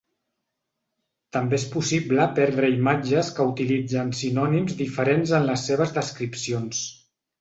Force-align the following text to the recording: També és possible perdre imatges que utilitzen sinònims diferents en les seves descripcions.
També 1.35 1.57
és 1.57 1.65
possible 1.73 2.25
perdre 2.39 2.71
imatges 2.77 3.29
que 3.41 3.45
utilitzen 3.51 4.09
sinònims 4.23 4.77
diferents 4.81 5.35
en 5.41 5.47
les 5.51 5.67
seves 5.71 5.95
descripcions. 5.99 6.81